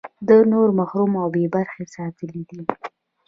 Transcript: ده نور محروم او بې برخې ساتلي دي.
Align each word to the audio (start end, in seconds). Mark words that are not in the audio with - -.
ده 0.27 0.37
نور 0.51 0.67
محروم 0.79 1.11
او 1.21 1.27
بې 1.33 1.45
برخې 1.55 1.83
ساتلي 1.95 2.41
دي. 2.49 2.61